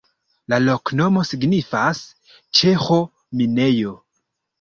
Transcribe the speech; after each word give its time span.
La 0.53 0.57
loknomo 0.67 1.21
signifas 1.31 2.01
ĉeĥo-minejo. 2.61 3.93